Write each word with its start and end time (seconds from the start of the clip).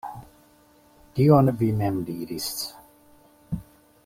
Tion 1.19 1.53
vi 1.61 1.69
mem 1.83 2.01
diris. 2.09 2.49